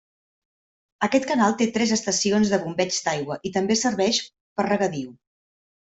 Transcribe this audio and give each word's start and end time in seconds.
Aquest 1.07 1.27
canal 1.31 1.53
té 1.59 1.67
tres 1.75 1.93
estacions 1.99 2.55
de 2.55 2.61
bombeig 2.65 2.99
d'aigua 3.09 3.41
i 3.51 3.55
també 3.61 3.81
serveix 3.87 4.23
per 4.33 4.71
regadiu. 4.73 5.15